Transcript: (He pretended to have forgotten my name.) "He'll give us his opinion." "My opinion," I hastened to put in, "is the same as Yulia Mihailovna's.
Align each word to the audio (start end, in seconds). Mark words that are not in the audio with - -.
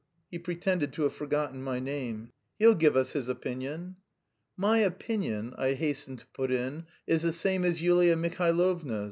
(He 0.31 0.39
pretended 0.39 0.93
to 0.93 1.03
have 1.03 1.13
forgotten 1.13 1.61
my 1.61 1.77
name.) 1.79 2.31
"He'll 2.57 2.73
give 2.73 2.97
us 2.97 3.11
his 3.11 3.29
opinion." 3.29 3.97
"My 4.57 4.79
opinion," 4.79 5.53
I 5.59 5.73
hastened 5.73 6.17
to 6.17 6.25
put 6.33 6.49
in, 6.49 6.87
"is 7.05 7.21
the 7.21 7.31
same 7.31 7.63
as 7.63 7.83
Yulia 7.83 8.15
Mihailovna's. 8.15 8.99